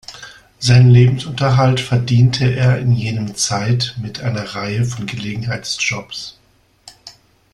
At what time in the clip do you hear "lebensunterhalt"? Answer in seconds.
0.89-1.79